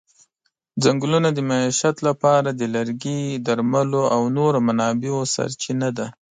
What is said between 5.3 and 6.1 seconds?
سرچینه ده.